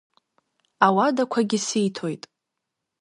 Ауадақәагьы 0.85 1.59
сиҭоит. 1.65 2.23